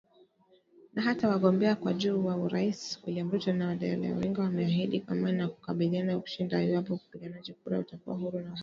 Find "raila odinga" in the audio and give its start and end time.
3.75-4.41